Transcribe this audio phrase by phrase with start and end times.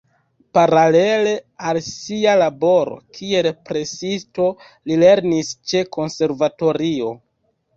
[0.57, 1.33] Paralele
[1.71, 4.49] al sia laboro kiel presisto
[4.89, 7.15] li lernis ĉe konservatorio.